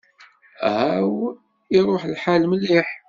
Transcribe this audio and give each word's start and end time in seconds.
Aw, 0.87 1.11
iṛuḥ 1.77 2.03
lḥal 2.13 2.43
mliḥ! 2.49 2.87